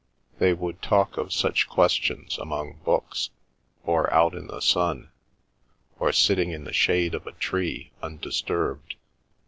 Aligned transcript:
They 0.39 0.51
would 0.51 0.81
talk 0.81 1.15
of 1.17 1.31
such 1.31 1.69
questions 1.69 2.39
among 2.39 2.79
books, 2.83 3.29
or 3.83 4.11
out 4.11 4.33
in 4.33 4.47
the 4.47 4.59
sun, 4.59 5.11
or 5.99 6.11
sitting 6.11 6.49
in 6.49 6.63
the 6.63 6.73
shade 6.73 7.13
of 7.13 7.27
a 7.27 7.33
tree 7.33 7.91
undisturbed. 8.01 8.95